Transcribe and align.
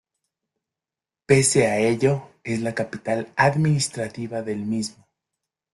Pese 1.27 1.67
a 1.67 1.77
ello, 1.77 2.27
es 2.43 2.59
la 2.61 2.73
capital 2.73 3.31
administrativa 3.37 4.41
del 4.41 4.65
mismo. 4.65 5.07